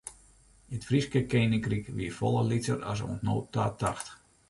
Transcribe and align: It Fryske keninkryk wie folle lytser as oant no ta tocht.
It 0.77 0.83
Fryske 0.91 1.21
keninkryk 1.35 1.93
wie 1.99 2.09
folle 2.17 2.43
lytser 2.51 2.79
as 2.91 2.99
oant 3.07 3.25
no 3.27 3.37
ta 3.53 3.65
tocht. 3.81 4.07